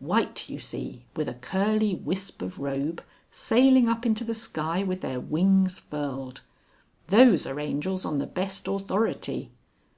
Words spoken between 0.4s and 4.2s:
you see, with a curly whisp of robe, sailing up